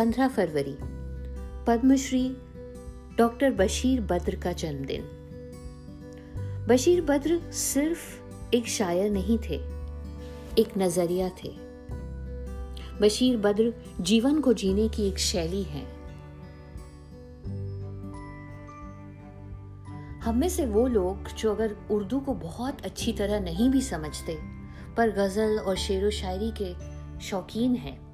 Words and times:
15 0.00 0.28
फरवरी, 0.28 0.76
पद्मश्री 1.66 2.36
डॉक्टर 3.18 3.50
बशीर 3.50 4.00
बद्र 4.00 4.36
का 4.36 4.52
जन्मदिन। 4.52 5.02
बशीर 6.68 7.02
बद्र 7.02 7.52
सिर्फ़ 7.52 8.20
एक 8.54 8.66
शायर 8.66 9.10
नहीं 9.10 9.38
थे, 9.38 9.54
एक 10.58 10.78
नज़रिया 10.78 11.28
थे। 11.28 11.48
बशीर 13.00 13.36
बद्र 13.36 13.74
जीवन 14.00 14.40
को 14.40 14.52
जीने 14.52 14.88
की 14.88 15.08
एक 15.08 15.18
शैली 15.18 15.62
है। 15.62 15.84
हम 20.20 20.36
में 20.36 20.48
से 20.48 20.66
वो 20.66 20.86
लोग 20.86 21.28
जो 21.28 21.54
अगर 21.54 21.76
उर्दू 21.90 22.20
को 22.20 22.34
बहुत 22.34 22.80
अच्छी 22.80 23.12
तरह 23.12 23.40
नहीं 23.40 23.70
भी 23.70 23.80
समझते, 23.80 24.38
पर 24.96 25.10
गज़ल 25.10 25.58
और 25.58 25.76
शेर 25.76 26.06
व 26.06 26.10
शायरी 26.10 26.52
के 26.62 26.74
शौकीन 27.20 27.74
हैं। 27.74 28.09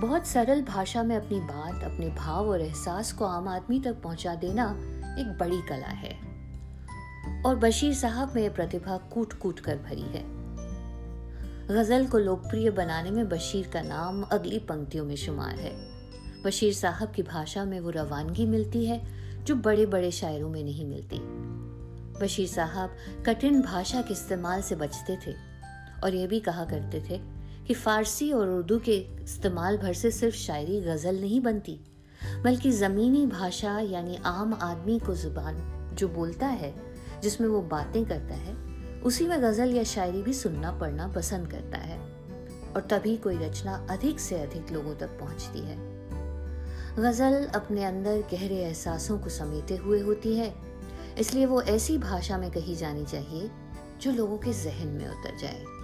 बहुत 0.00 0.26
सरल 0.26 0.62
भाषा 0.62 1.02
में 1.02 1.16
अपनी 1.16 1.40
बात, 1.40 1.82
अपने 1.84 2.08
भाव 2.08 2.48
और 2.48 2.60
एहसास 2.60 3.12
को 3.12 3.24
आम 3.24 3.48
आदमी 3.48 3.80
तक 3.80 4.02
पहुँचा 4.02 4.34
देना 4.34 4.76
एक 5.18 5.36
बड़ी 5.40 5.60
कला 5.62 5.86
है। 5.86 6.18
और 7.42 7.56
बशीर 7.56 7.94
साहब 7.94 8.34
में 8.34 8.54
प्रतिभा 8.54 8.96
कूट 8.96 9.32
कूट 9.32 9.60
कर 9.60 9.76
भरी 9.76 10.02
है। 10.02 10.24
गज़ल 11.66 12.06
को 12.06 12.18
लोकप्रिय 12.18 12.70
बनाने 12.70 13.10
में 13.10 13.28
बशीर 13.28 13.68
का 13.68 13.82
नाम 13.82 14.22
अगली 14.22 14.58
पंक्तियों 14.58 15.04
में 15.04 15.16
शुमार 15.16 15.54
है। 15.54 15.76
बशीर 16.42 16.74
साहब 16.74 17.10
की 17.10 17.22
भाषा 17.22 17.64
में 17.64 17.80
वो 17.80 17.90
रवानगी 17.90 18.46
मिलती 18.46 18.86
है, 18.86 19.06
जो 19.44 19.54
बड़े 19.54 19.86
बड़े 19.86 20.10
शायरों 20.10 20.48
में 20.48 20.64
नहीं 20.64 20.86
मिलती। 20.86 21.18
बशीर 22.20 22.48
साहब 22.48 22.96
कठिन 23.26 23.62
भाषा 23.62 24.02
के 24.02 24.12
इस्तेमाल 24.12 24.62
से 24.62 24.74
बचते 24.74 25.18
थे 25.26 25.34
और 26.04 26.14
यह 26.14 26.26
भी 26.26 26.40
कहा 26.40 26.64
करते 26.64 27.00
थे 27.00 27.37
कि 27.68 27.74
फारसी 27.74 28.32
और 28.32 28.48
उर्दू 28.48 28.78
के 28.78 28.96
इस्तेमाल 29.22 29.76
भर 29.76 29.92
से 29.92 30.10
सिर्फ़ 30.10 30.36
शायरी 30.36 30.80
गज़ल 30.80 31.20
नहीं 31.20 31.40
बनती, 31.40 31.80
बल्कि 32.44 32.70
ज़मीनी 32.70 33.26
भाषा 33.26 33.80
यानी 33.80 34.16
आम 34.16 34.54
आदमी 34.54 34.98
को 34.98 35.14
ज़ुबान 35.14 35.56
जो 35.94 36.08
बोलता 36.08 36.46
है, 36.46 36.74
जिसमें 37.22 37.48
वो 37.48 37.62
बातें 37.62 38.04
करता 38.04 38.34
है, 38.34 38.54
उसी 39.02 39.26
में 39.26 39.42
गज़ल 39.42 39.74
या 39.74 39.84
शायरी 39.84 40.22
भी 40.22 40.32
सुनना 40.32 40.72
पढ़ना 40.72 41.08
पसंद 41.08 41.50
करता 41.50 41.78
है। 41.78 41.98
और 42.76 42.88
तभी 42.90 43.16
कोई 43.16 43.36
रचना 43.36 43.86
अधिक 43.90 44.20
से 44.20 44.40
अधिक 44.40 44.72
लोगों 44.72 44.94
तक 44.94 45.08
पहुँचती 45.08 45.58
है। 45.58 45.76
गज़ल 46.98 47.46
अपने 47.46 47.84
अंदर 47.84 48.18
गहरे 48.18 48.56
एहसासों 48.56 49.18
को 49.18 49.28
समेटे 49.28 49.76
हुए 49.76 50.00
होती 50.00 50.36
है, 50.36 50.54
इसलिए 51.18 51.46
वो 51.46 51.62
ऐसी 51.62 51.98
भाषा 51.98 52.38
में 52.38 52.50
कही 52.50 52.76
जानी 52.76 53.04
चाहिए, 53.04 53.50
जो 54.02 54.12
लोगों 54.12 54.38
के 54.38 54.52
जहन 54.52 54.88
में 54.88 55.08
उतर 55.08 55.38
जाए। 55.38 55.77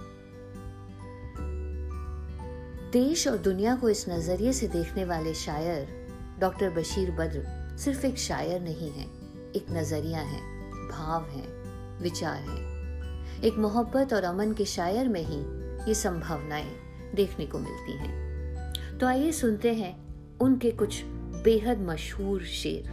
देश 2.95 3.27
और 3.27 3.37
दुनिया 3.37 3.75
को 3.75 3.89
इस 3.89 4.09
नज़रिए 4.09 4.53
से 4.53 4.67
देखने 4.67 5.05
वाले 5.05 5.33
शायर, 5.33 6.07
डॉक्टर 6.39 6.69
बशीर 6.69 7.11
बद्र, 7.11 7.43
सिर्फ़ 7.77 8.05
एक 8.05 8.17
शायर 8.17 8.61
नहीं 8.61 8.91
है, 8.91 9.05
एक 9.55 9.65
नज़रिया 9.71 10.19
है, 10.19 10.39
भाव 10.89 11.23
है, 11.23 11.47
विचार 12.01 12.35
है। 12.35 12.57
एक 13.43 13.55
मोहब्बत 13.57 14.13
और 14.13 14.23
अमन 14.23 14.53
के 14.53 14.65
शायर 14.65 15.07
में 15.07 15.21
ही 15.21 15.39
ये 15.87 15.93
संभावनाएँ 15.93 16.71
देखने 17.15 17.45
को 17.45 17.59
मिलती 17.59 17.91
हैं। 17.91 18.73
तो 18.97 19.07
आइए 19.07 19.31
सुनते 19.31 19.73
हैं 19.73 20.05
उनके 20.39 20.71
कुछ 20.71 21.03
बेहद 21.43 21.79
मशहूर 21.79 22.43
शेर। 22.43 22.87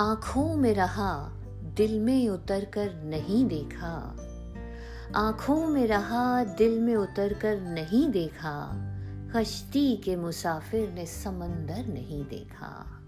आँखों 0.00 0.56
में 0.56 0.74
रहा 0.74 1.38
दिल 1.76 2.00
में 2.00 2.28
उतर 2.28 2.64
कर 2.64 2.94
नहीं 2.94 3.48
देखा। 3.48 4.16
आँखों 5.16 5.66
में 5.66 5.86
रहा, 5.86 6.44
दिल 6.44 6.80
में 6.80 6.96
उतर 6.96 7.32
कर 7.32 7.60
नहीं 7.60 8.10
देखा। 8.10 8.72
कश्ती 9.36 9.96
के 9.96 10.16
मुसाफिर 10.16 10.90
ने 10.90 11.06
समंदर 11.06 11.86
नहीं 11.86 12.24
देखा। 12.24 13.00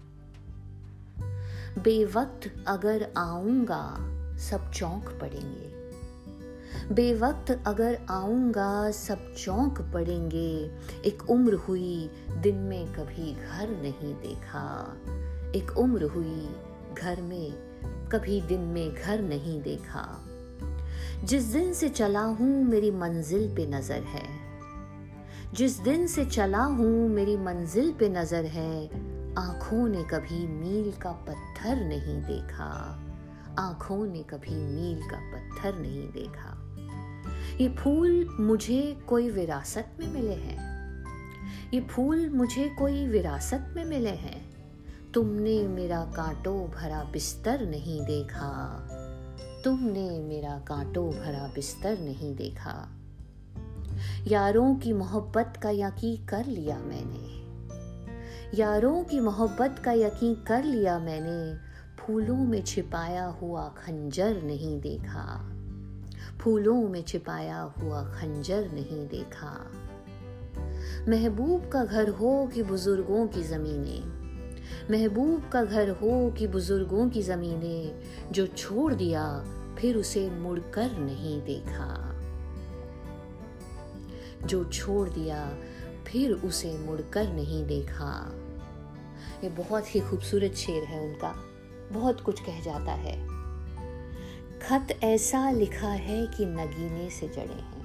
बेवक्त 1.79 2.65
अगर 2.67 3.13
आऊँगा, 3.17 3.95
सब 4.37 4.71
चौंक 4.71 5.17
पड़ेंगे। 5.21 5.75
बेवक्त 6.93 7.63
अगर 7.67 7.99
आऊँगा, 8.09 8.91
सब 8.91 9.35
चौंक 9.35 9.91
पड़ेंगे। 9.93 10.77
एक 11.05 11.29
उम्र 11.29 11.53
हुई, 11.53 12.09
दिन 12.29 12.55
में 12.55 12.93
कभी 12.93 13.33
घर 13.33 13.69
नहीं 13.69 14.15
देखा। 14.15 14.97
एक 15.55 15.77
उम्र 15.77 16.03
हुई, 16.03 16.55
घर 16.99 17.21
में 17.21 17.74
कभी 17.85 18.41
दिन 18.41 18.61
में 18.61 18.93
घर 18.93 19.21
नहीं 19.21 19.61
देखा। 19.61 20.25
जिस 21.23 21.43
दिन 21.43 21.73
से 21.73 21.89
चला 21.89 22.21
हूँ, 22.21 22.63
मेरी 22.63 22.91
मंजिल 22.91 23.55
पे 23.55 23.65
नज़र 23.65 24.03
है। 24.03 24.45
जिस 25.53 25.79
दिन 25.79 26.07
से 26.07 26.25
चला 26.25 26.63
हूँ, 26.63 27.09
मेरी 27.09 27.37
मंजिल 27.37 27.91
पे 27.91 28.09
नज़र 28.09 28.45
है। 28.45 28.85
आँखों 29.37 29.87
ने 29.87 30.03
कभी 30.03 30.47
मील 30.47 30.91
का 30.91 31.11
पत्थर 31.11 31.75
नहीं 31.75 32.21
देखा। 32.21 33.01
आँखों 33.59 34.07
ने 34.07 34.23
कभी 34.23 34.55
मील 34.55 35.01
का 35.09 35.17
पत्थर 35.17 35.79
नहीं 35.79 36.11
देखा। 36.11 36.61
ये 37.61 37.69
फूल 37.69 38.37
मुझे 38.39 38.97
कोई 39.07 39.29
विरासत 39.29 39.87
में 39.99 40.13
मिले 40.13 40.33
हैं। 40.33 40.75
ये 41.73 41.81
फूल 41.81 42.29
मुझे 42.29 42.75
कोई 42.79 43.07
विरासत 43.07 43.73
में 43.75 43.85
मिले 43.85 44.09
हैं। 44.09 44.54
तुमने 45.15 45.67
मेरा 45.67 46.01
कांटो 46.01 46.53
भरा 46.53 47.03
बिस्तर 47.03 47.65
नहीं 47.65 48.01
देखा। 48.01 48.79
तुमने 49.63 50.19
मेरा 50.19 50.59
कांटो 50.67 51.09
भरा 51.09 51.51
बिस्तर 51.55 51.99
नहीं 51.99 52.35
देखा। 52.35 52.89
यारों 54.27 54.75
की 54.75 54.93
मोहब्बत 54.93 55.53
का 55.63 55.69
यकीन 55.69 56.25
कर 56.25 56.45
लिया 56.45 56.77
मैंने। 56.77 57.45
यारों 58.61 59.03
की 59.03 59.19
मोहब्बत 59.19 59.81
का 59.85 59.91
यकीन 59.91 60.35
कर 60.35 60.63
लिया 60.63 60.99
मैंने। 60.99 61.57
फूलों 61.99 62.37
में 62.37 62.63
छिपाया 62.63 63.25
हुआ 63.25 63.67
खंजर 63.67 64.43
नहीं 64.43 64.81
देखा। 64.81 65.51
फूलों 66.41 66.89
में 66.89 67.03
छिपाया 67.03 67.61
हुआ 67.61 68.03
खंजर 68.03 68.71
नहीं 68.71 69.07
देखा। 69.07 69.71
महबूब 71.09 71.69
का 71.69 71.85
घर 71.85 72.09
हो 72.09 72.49
कि 72.53 72.63
बुज़ुर्गों 72.63 73.27
की 73.27 73.43
जमीनें 73.43 74.14
महबूब 74.91 75.49
का 75.49 75.63
घर 75.63 75.89
हो 75.89 76.31
कि 76.31 76.47
बुज़ुर्गों 76.47 77.09
की 77.09 77.21
जमीने, 77.21 77.99
जो 78.31 78.47
छोड़ 78.47 78.93
दिया, 78.93 79.45
फिर 79.79 79.97
उसे 79.97 80.29
मुड़कर 80.29 80.91
नहीं 80.91 81.41
देखा। 81.41 82.11
जो 84.47 84.65
छोड़ 84.65 85.09
दिया, 85.09 85.57
फिर 86.07 86.31
उसे 86.31 86.77
मुड़कर 86.77 87.33
नहीं 87.33 87.65
देखा। 87.65 88.33
ये 89.43 89.49
बहुत 89.49 89.95
ही 89.95 89.99
खूबसूरत 89.99 90.53
शेर 90.53 90.83
है 90.83 91.01
उनका। 91.01 91.35
बहुत 91.91 92.21
कुछ 92.21 92.39
कह 92.39 92.61
जाता 92.61 92.91
है। 92.91 93.27
खत 94.59 94.99
ऐसा 95.03 95.51
लिखा 95.51 95.87
है 95.87 96.27
कि 96.27 96.45
नगीने 96.45 97.09
से 97.09 97.27
जड़े 97.27 97.53
हैं। 97.53 97.75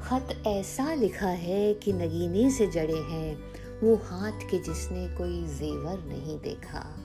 खत 0.00 0.42
ऐसा 0.46 0.94
लिखा 0.94 1.28
है 1.28 1.74
कि 1.74 1.92
नगीने 1.92 2.50
से 2.50 2.66
जड़े 2.66 2.98
हैं। 2.98 3.38
वो 3.82 3.96
हाथ 3.96 4.32
के 4.32 4.58
जिसने 4.58 5.08
कोई 5.08 5.44
जेवर 5.44 6.04
नहीं 6.04 6.38
देखा। 6.38 6.96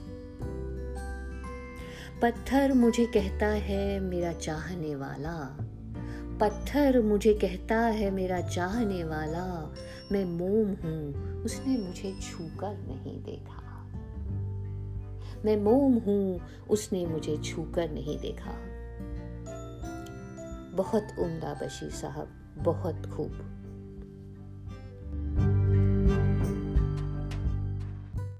पत्थर 2.22 2.72
मुझे 2.72 3.06
कहता 3.06 3.46
है 3.46 4.00
मेरा 4.00 4.32
चाहने 4.32 4.94
वाला। 4.94 5.56
पत्थर 6.40 7.02
मुझे 7.02 7.34
कहता 7.34 7.78
है 7.78 8.10
मेरा 8.10 8.40
चाहने 8.40 9.04
वाला। 9.04 9.74
मैं 10.12 10.24
मोम 10.24 10.68
हूँ, 10.68 11.34
उसने 11.42 11.78
मुझे 11.78 12.12
छूकर 12.22 12.78
नहीं 12.78 13.22
देखा। 13.22 13.60
मैं 15.44 15.56
मोम 15.56 15.94
हूँ, 15.94 16.40
उसने 16.70 17.06
मुझे 17.06 17.36
छूकर 17.36 17.90
नहीं 17.90 18.18
देखा। 18.18 18.52
बहुत 20.70 21.08
उम्दा 21.18 21.54
बशीर 21.54 21.90
साहब, 21.90 22.54
बहुत 22.58 23.06
खूब। 23.06 23.60